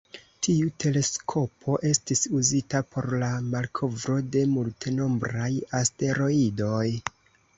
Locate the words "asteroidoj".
5.81-6.87